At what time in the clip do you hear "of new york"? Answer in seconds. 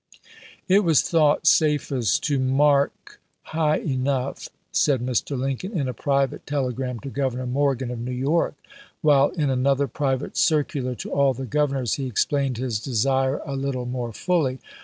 7.91-8.55